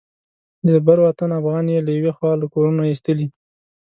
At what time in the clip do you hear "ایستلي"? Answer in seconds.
2.91-3.27